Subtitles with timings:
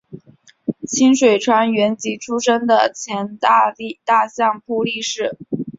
[0.87, 5.37] 清水川元吉出身的前大相扑力士。